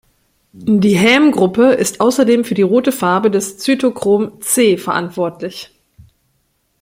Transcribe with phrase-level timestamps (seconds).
[0.51, 5.75] Die Häm-Gruppe ist außerdem für die rote Farbe des Cytochrom "c" verantwortlich.